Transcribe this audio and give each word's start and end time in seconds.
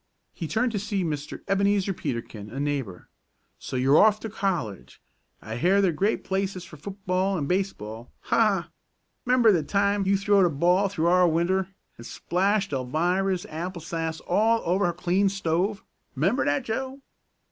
He 0.33 0.47
turned 0.47 0.71
to 0.71 0.79
see 0.79 1.03
Mr. 1.03 1.41
Ebenezer 1.47 1.93
Peterkin, 1.93 2.49
a 2.49 2.59
neighbor. 2.59 3.07
"So 3.59 3.75
you're 3.75 3.99
off 4.03 4.19
for 4.19 4.29
college. 4.29 4.99
I 5.43 5.57
hear 5.57 5.79
they're 5.79 5.91
great 5.91 6.23
places 6.23 6.63
for 6.65 6.75
football 6.77 7.37
and 7.37 7.47
baseball! 7.47 8.11
Ha! 8.21 8.61
Ha! 8.63 8.69
'Member 9.27 9.61
th' 9.61 9.67
time 9.69 10.07
you 10.07 10.17
throwed 10.17 10.47
a 10.47 10.49
ball 10.49 10.89
through 10.89 11.05
our 11.05 11.27
winder, 11.27 11.67
and 11.97 12.05
splashed 12.07 12.71
Alvirah's 12.71 13.45
apple 13.45 13.83
sass 13.83 14.21
all 14.21 14.63
over 14.65 14.87
her 14.87 14.93
clean 14.93 15.29
stove? 15.29 15.83
'Member 16.15 16.45
that, 16.45 16.63
Joe?" 16.65 17.01